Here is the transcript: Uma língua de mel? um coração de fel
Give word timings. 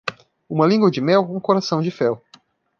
Uma 0.49 0.65
língua 0.65 0.89
de 0.89 0.99
mel? 0.99 1.21
um 1.21 1.39
coração 1.39 1.79
de 1.79 1.91
fel 1.91 2.23